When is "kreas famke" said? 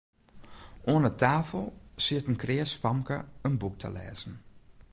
2.43-3.17